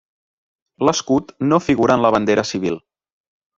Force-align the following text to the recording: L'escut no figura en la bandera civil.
L'escut 0.89 1.29
no 1.51 1.61
figura 1.67 1.99
en 2.01 2.05
la 2.07 2.13
bandera 2.19 2.49
civil. 2.55 2.83